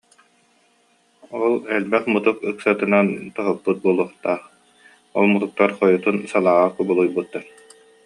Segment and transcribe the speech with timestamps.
[1.41, 4.43] Ол элбэх мутук ыксатынан тоһуппут буолуохтаах,
[5.17, 7.43] ол мутуктар хойутун салааҕа кубулуйбуттар